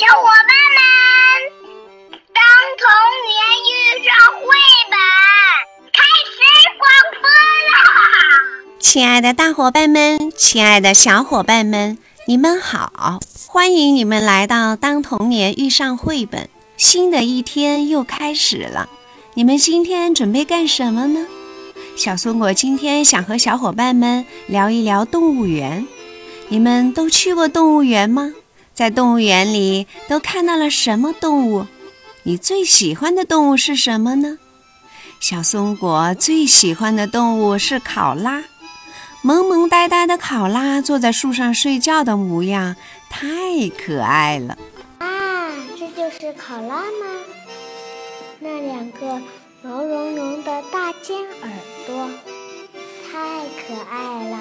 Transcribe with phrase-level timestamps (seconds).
[0.00, 0.80] 小伙伴们，
[2.32, 2.40] 当
[2.80, 2.88] 童
[3.28, 3.36] 年
[3.68, 4.46] 遇上绘
[4.88, 4.96] 本，
[5.92, 6.40] 开始
[6.78, 6.88] 广
[7.20, 7.76] 播啦！
[8.80, 13.20] 亲爱的大伙伴们，亲爱的小伙伴们，你们好！
[13.46, 16.44] 欢迎你们来到《当童年遇上绘本》，
[16.78, 18.88] 新的一天又开始了。
[19.34, 21.26] 你们今天准备干什么呢？
[21.98, 25.86] 小松果今天想和小伙伴们聊一聊动物园。
[26.48, 28.32] 你们都去过动物园吗？
[28.80, 31.66] 在动物园里都看到了什么动物？
[32.22, 34.38] 你最喜欢的动物是什么呢？
[35.20, 38.42] 小松果最喜欢的动物是考拉，
[39.20, 42.74] 萌萌呆呆的考拉坐在树上睡觉的模样
[43.10, 43.28] 太
[43.68, 44.56] 可爱了。
[44.96, 47.06] 啊，这就是考拉吗？
[48.38, 49.20] 那两个
[49.60, 51.50] 毛茸茸的大尖耳
[51.86, 52.08] 朵，
[53.12, 54.38] 太可爱啦！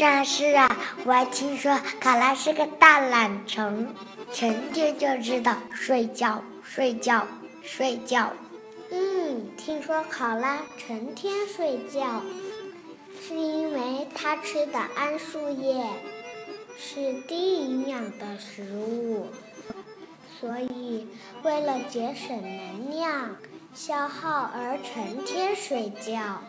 [0.00, 3.86] 是啊是啊，我还听说考拉是个大懒虫，
[4.32, 7.26] 成天就知道睡觉、睡觉、
[7.62, 8.32] 睡觉。
[8.90, 12.22] 嗯，听说考拉成天睡觉，
[13.20, 15.84] 是因为它吃的桉树叶
[16.78, 19.26] 是低营养的食物，
[20.40, 21.06] 所以
[21.42, 23.36] 为了节省能量
[23.74, 26.42] 消耗而成天睡觉。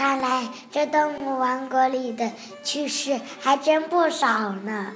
[0.00, 2.32] 看来这动物王国里的
[2.64, 4.94] 趣事还真不少呢。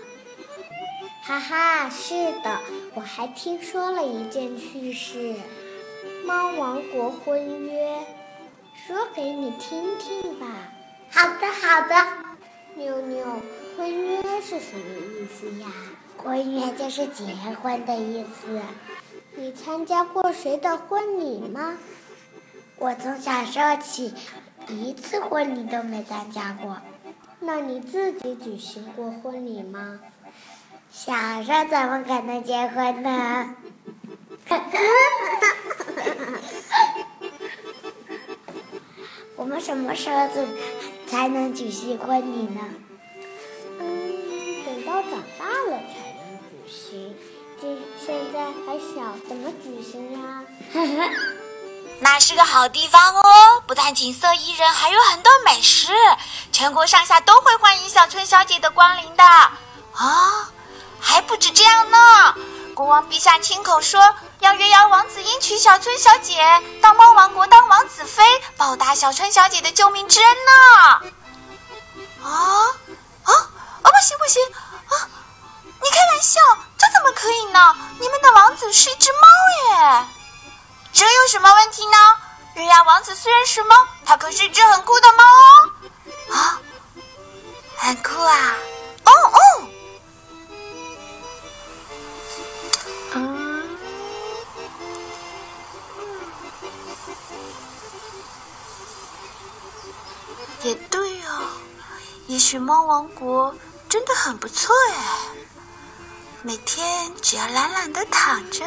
[1.23, 2.59] 哈哈，是的，
[2.95, 5.35] 我还听说了一件趣事：
[6.25, 7.99] 猫王国婚约，
[8.87, 10.47] 说给你听听吧。
[11.11, 11.95] 好的，好的。
[12.75, 13.27] 妞妞，
[13.77, 15.67] 婚约是什么意思呀？
[16.17, 17.27] 婚约就是结
[17.63, 18.59] 婚的意思。
[19.37, 21.77] 你参加过谁的婚礼吗？
[22.79, 24.15] 我从小时候起。
[24.69, 26.79] 一次婚礼都没参加过，
[27.41, 30.01] 那你自己举行过婚礼吗？
[30.91, 31.13] 小
[31.43, 33.55] 时候怎么可能结婚呢？
[39.37, 40.29] 我们什么时候
[41.07, 42.61] 才能举行婚礼呢？
[43.81, 47.15] 嗯，等到长大了才能举行。
[47.61, 50.45] 这现在还小，怎么举行呀？
[52.01, 53.23] 那是个好地方哦，
[53.67, 55.93] 不但景色宜人，还有很多美食，
[56.53, 59.25] 全国上下都会欢迎小春小姐的光临的。
[59.25, 60.49] 啊，
[61.01, 62.35] 还不止这样呢，
[62.75, 66.45] 国王陛下亲口说要约邀王子迎娶小春小姐
[66.83, 68.23] 到猫王国当王子妃，
[68.57, 71.13] 报答小春小姐的救命之恩呢。
[81.35, 81.97] 什么问题呢？
[82.55, 83.75] 月牙王子虽然是猫，
[84.05, 85.69] 它可是只很酷的猫哦！
[86.31, 86.61] 啊，
[87.77, 88.57] 很酷啊！
[89.03, 89.67] 哦哦，
[93.15, 93.77] 嗯，
[100.63, 101.49] 也对哦，
[102.29, 103.53] 也许猫王国
[103.89, 104.95] 真的很不错哎，
[106.43, 108.65] 每天只要懒懒的躺着。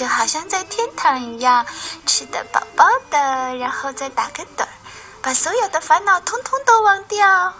[0.00, 1.66] 就好像在天堂一样，
[2.06, 3.18] 吃的饱饱的，
[3.56, 4.68] 然后再打个盹儿，
[5.20, 7.52] 把所有的烦恼通通都忘掉。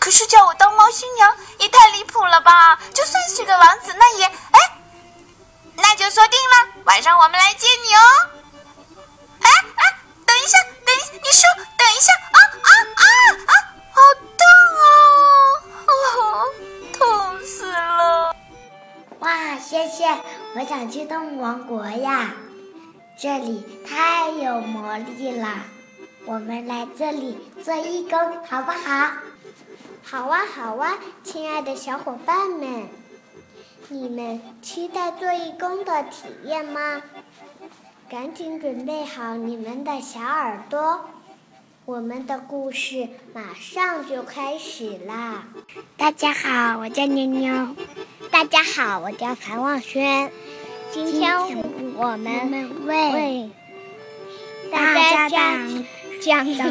[0.00, 2.80] 可是叫我当猫新娘也太离谱了吧！
[2.94, 4.24] 就算是个王子，那也……
[4.24, 4.58] 哎，
[5.74, 8.00] 那就说定了，晚上我们来接你哦。
[23.24, 25.64] 这里太有魔力了。
[26.26, 29.12] 我们来这里做义工好不好？
[30.02, 32.86] 好啊，好啊，亲爱的小伙伴们，
[33.88, 37.00] 你们期待做义工的体验吗？
[38.10, 41.08] 赶紧准备好你们的小耳朵，
[41.86, 45.44] 我们的故事马上就开始啦！
[45.96, 47.74] 大家好，我叫妞妞。
[48.30, 50.30] 大家好，我叫樊望轩。
[50.94, 51.36] 今天
[51.96, 53.50] 我们为
[54.70, 55.84] 大家讲
[56.22, 56.70] 讲的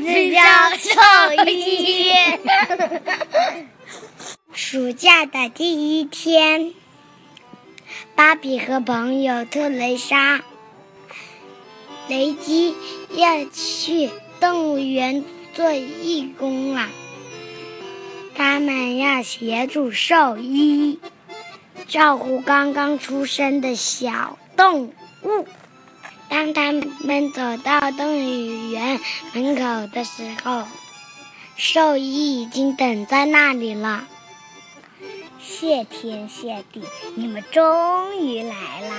[0.00, 0.40] 事叫
[0.78, 0.88] 兽
[1.50, 2.14] 医。
[4.54, 6.72] 暑假的第一天，
[8.14, 10.40] 芭比和朋友特蕾莎、
[12.08, 12.74] 雷基
[13.10, 14.08] 要去
[14.40, 15.22] 动物园
[15.52, 16.88] 做义工了。
[18.42, 20.98] 他们要协助兽医
[21.86, 24.86] 照顾刚刚出生的小动
[25.22, 25.46] 物。
[26.28, 28.98] 当他们走到动物园
[29.32, 30.64] 门口的时候，
[31.54, 34.08] 兽医已经等在那里了。
[35.40, 36.82] 谢天谢地，
[37.14, 38.96] 你们终于来啦！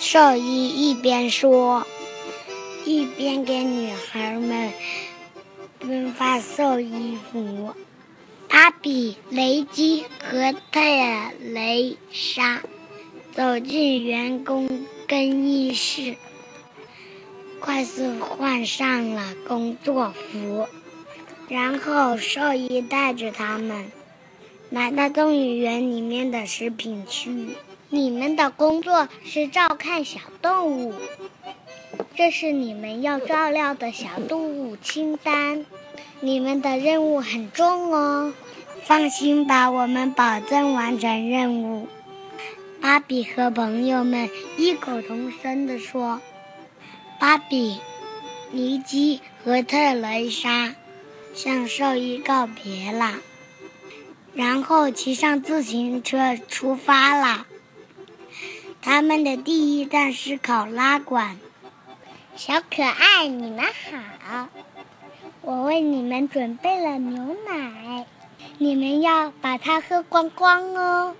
[0.00, 1.86] 兽医一边说，
[2.84, 4.72] 一边给女孩们
[5.80, 7.74] 分发兽衣服。
[8.48, 10.80] 芭比、雷基和特
[11.40, 12.62] 蕾莎
[13.32, 16.16] 走进员工更衣室，
[17.60, 20.66] 快速换上了工作服，
[21.48, 23.92] 然后兽医带着他们
[24.68, 27.56] 来到动物园里面的食品区。
[27.88, 30.94] 你们的工作是照看小动物，
[32.16, 35.64] 这是你们要照料的小动物清单。
[36.20, 38.34] 你们的任务很重哦，
[38.84, 41.88] 放心吧，我们保证完成任务。
[42.80, 44.28] 芭比和朋友们
[44.58, 46.20] 异口同声地说
[47.18, 47.78] ：“芭比、
[48.50, 50.74] 尼基和特蕾莎
[51.34, 53.14] 向兽医告别了，
[54.34, 57.46] 然后骑上自行车出发了。”
[58.82, 61.38] 他们的第一站是考拉馆。
[62.40, 64.48] 小可爱，你们好！
[65.42, 68.06] 我为你们准备了牛奶，
[68.56, 71.14] 你们要把它喝光光哦。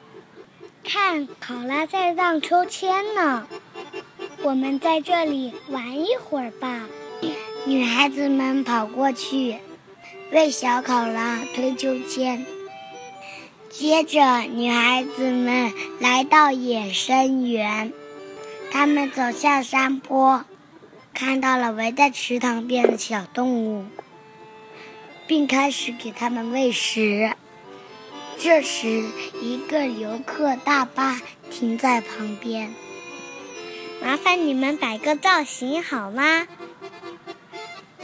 [0.82, 3.46] 看，考拉在荡秋千呢。
[4.40, 6.88] 我们在这里玩一会儿吧。
[7.66, 9.58] 女孩子们跑过去，
[10.32, 12.46] 为小考拉推秋千。
[13.68, 15.70] 接着，女孩子们
[16.00, 17.92] 来到野生园，
[18.72, 20.46] 她们走下山坡，
[21.12, 23.86] 看到了围在池塘边的小动物，
[25.26, 27.32] 并开始给它们喂食。
[28.38, 29.04] 这时，
[29.40, 31.20] 一个游客大巴
[31.50, 32.74] 停在旁边，
[34.02, 36.46] 麻烦你们摆个造型好吗？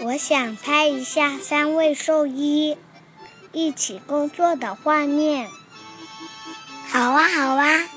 [0.03, 2.77] 我想拍一下三位兽医。
[3.53, 5.49] 一起工作的画面，
[6.89, 7.89] 好啊好啊，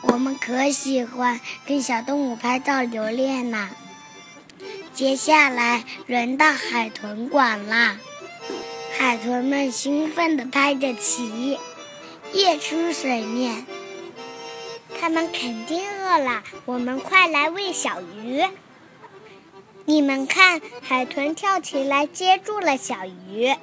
[0.00, 3.68] 我们可喜欢跟小动物拍照留念了。
[4.96, 8.00] 接下来轮到海豚馆啦，
[8.96, 11.58] 海豚们兴奋地拍着旗，
[12.32, 13.66] 跃出水面。
[14.98, 18.42] 它们肯定饿了，我们快来喂小鱼。
[19.84, 23.54] 你们看，海豚跳起来接住了小鱼。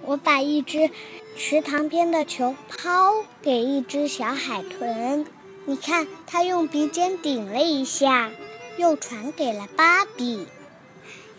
[0.00, 0.88] 我把一只
[1.36, 5.26] 池塘边的球抛给一只小海豚，
[5.66, 8.30] 你看，它用鼻尖顶了一下，
[8.78, 10.46] 又传给了芭比。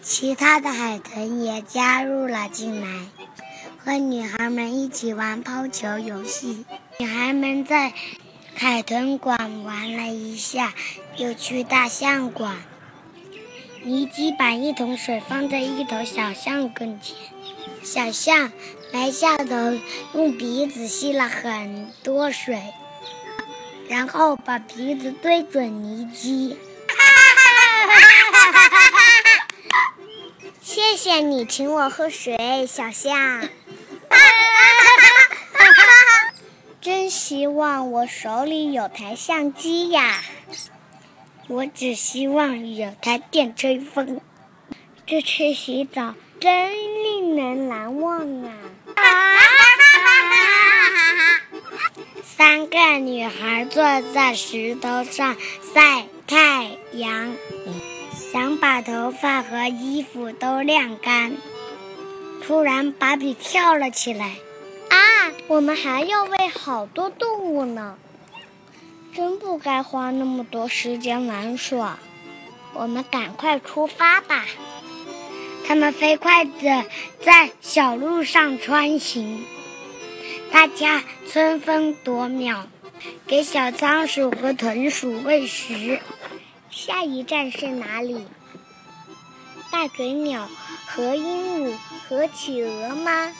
[0.01, 2.87] 其他的海豚也加入了进来，
[3.83, 6.65] 和女孩们一起玩抛球游戏。
[6.99, 7.93] 女孩们在
[8.55, 10.73] 海豚馆玩了一下，
[11.17, 12.55] 又去大象馆。
[13.83, 17.15] 尼基把一桶水放在一头小象跟前。
[17.83, 18.51] 小象
[18.91, 19.79] 来下头，
[20.13, 22.61] 用鼻子吸了很多水，
[23.87, 26.57] 然后把鼻子对准尼基。
[30.71, 33.49] 谢谢你请我喝水，小象。
[36.79, 40.21] 真希望我手里有台相机呀！
[41.47, 44.21] 我只希望有台电吹风。
[45.07, 46.13] 这次洗澡。
[46.39, 46.71] 真
[47.03, 48.53] 令人难忘啊！
[52.23, 53.83] 三个女孩坐
[54.13, 55.35] 在石头上
[55.73, 57.35] 晒太阳，
[58.31, 61.35] 想把头发和衣服都晾干。
[62.43, 64.35] 突然，芭比跳了起来
[64.89, 67.97] ：“啊，我们还要喂好多动物呢！
[69.15, 71.97] 真不该花那么多时间玩耍。
[72.73, 74.45] 我们赶快出发吧！”
[75.65, 76.85] 他们飞快地
[77.23, 79.43] 在小路上穿行，
[80.51, 82.67] 大家争分夺秒，
[83.27, 85.99] 给小仓鼠和豚鼠喂食。
[86.71, 88.25] 下一站是哪里？
[89.71, 90.49] 大嘴鸟
[90.85, 91.73] 和鹦鹉
[92.07, 93.33] 和企鹅吗？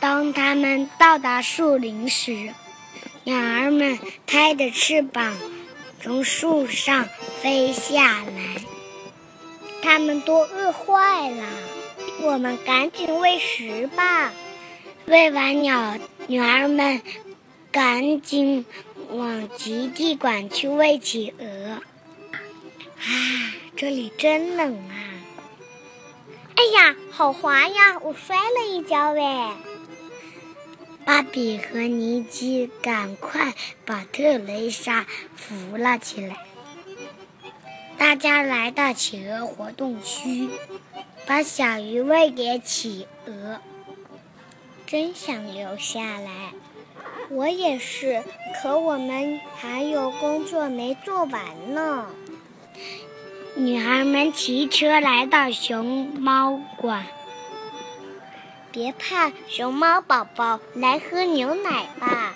[0.00, 2.54] 当他们到达树林时，
[3.24, 5.36] 鸟儿们拍着翅膀
[6.00, 7.08] 从树上
[7.40, 8.62] 飞下来。
[9.82, 11.44] 它们都饿坏了，
[12.22, 14.32] 我们赶紧喂食吧。
[15.06, 17.00] 喂完鸟，女儿们
[17.70, 18.66] 赶紧
[19.10, 21.80] 往极地馆去喂企鹅。
[23.00, 23.06] 啊，
[23.76, 24.94] 这里真冷啊！
[26.56, 29.22] 哎呀，好滑呀，我摔了一跤喂。
[31.04, 33.54] 芭比和尼基赶快
[33.86, 36.36] 把特蕾莎扶了起来。
[37.96, 40.48] 大家来到企鹅活动区，
[41.26, 43.60] 把小鱼喂给企鹅。
[44.86, 46.52] 真想留下来。
[47.30, 48.22] 我也是，
[48.60, 52.06] 可我们还有工作没做完呢。
[53.54, 57.06] 女孩们骑车来到熊猫馆。
[58.70, 62.34] 别怕，熊猫宝宝，来喝牛奶吧。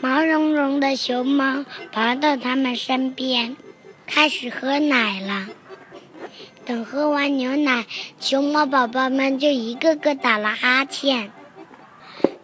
[0.00, 3.56] 毛茸茸的熊猫爬到他们身边，
[4.06, 5.48] 开始喝奶了。
[6.64, 7.86] 等喝完牛奶，
[8.18, 11.30] 熊猫宝宝们就一个个打了哈欠。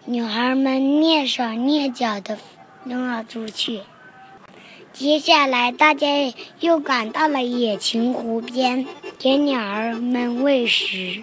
[0.04, 2.38] 女孩们蹑手蹑脚地
[2.84, 3.82] 扔了出去。
[4.92, 6.06] 接下来，大家
[6.60, 8.86] 又赶到了野禽湖边，
[9.18, 11.22] 给鸟儿们喂食。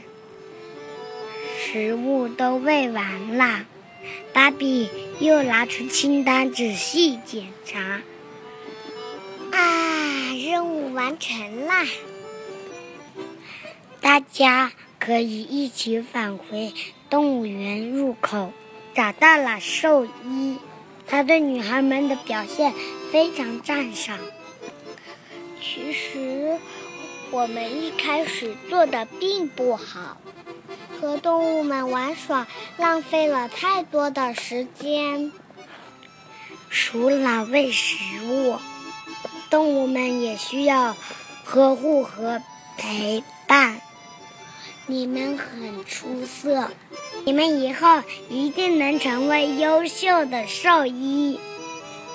[1.60, 3.66] 食物都喂完了，
[4.32, 8.02] 芭比又拿出清单仔细检查。
[9.52, 11.86] 啊，任务完成啦！
[14.00, 16.72] 大家可以一起返回
[17.10, 18.54] 动物园入口。
[18.94, 20.58] 找到了兽医，
[21.06, 22.72] 他对女孩们的表现
[23.16, 24.20] 非常赞赏。
[25.62, 26.60] 其实，
[27.32, 30.18] 我们一开始做的并不好，
[31.00, 32.46] 和动物们玩耍
[32.76, 35.32] 浪费了太多的时间。
[36.70, 37.96] 除了喂食
[38.28, 38.58] 物，
[39.50, 40.94] 动物们也需要
[41.46, 42.42] 呵护和
[42.76, 43.80] 陪伴。
[44.88, 46.70] 你们很出色。
[47.24, 51.40] 你们以后一定能成为优秀的兽医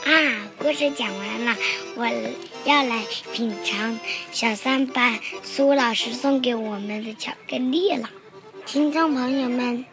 [0.05, 0.13] 啊！
[0.59, 1.57] 故事讲完了，
[1.97, 2.05] 我
[2.65, 3.03] 要来
[3.33, 3.99] 品尝
[4.33, 8.09] 小三班苏老师送给我们的巧克力了。
[8.67, 9.85] 听众朋友们，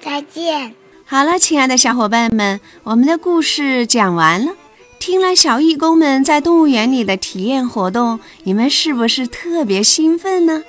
[0.00, 0.74] 再见！
[1.04, 4.52] 好了，亲爱的小伙伴们，我们的故事讲完了。
[4.98, 10.64] 听了小义工们在动物园里的体验活动，你们是不是特别兴奋呢？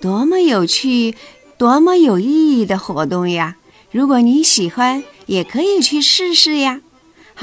[0.00, 1.14] 多么有趣！
[1.58, 3.56] 多么有意义的活动呀！
[3.92, 6.80] 如果你喜欢，也可以去试试呀。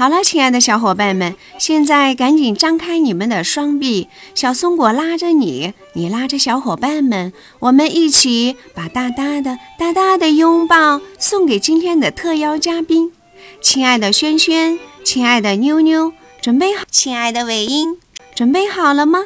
[0.00, 13.12] 好了，亲爱的小伙伴们，现在赶紧张开你们的双臂，小松果拉着你，你拉着小伙伴们，我们一起把大大的、大大的拥抱送给今天的特邀嘉宾，
[13.60, 16.84] 亲爱的轩轩，亲爱的妞妞，准备好？
[16.90, 17.98] 亲爱的尾音，
[18.34, 19.24] 准备好了吗？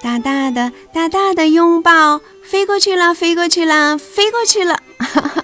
[0.00, 2.22] 大大的、大大的拥抱。
[2.42, 4.80] 飞过去了，飞过去了，飞过去了，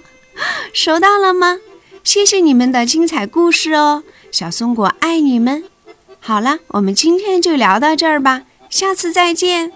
[0.72, 1.58] 收到了吗？
[2.02, 5.62] 谢谢你们的精彩故事哦，小松果爱你们。
[6.18, 9.72] 好了，我们今天就聊到这儿吧，下次再见。